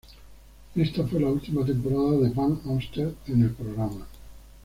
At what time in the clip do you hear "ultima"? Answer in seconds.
1.27-1.63